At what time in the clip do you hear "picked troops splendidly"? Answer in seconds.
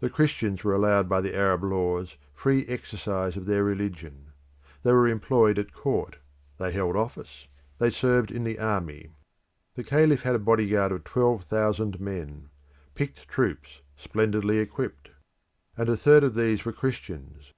12.94-14.56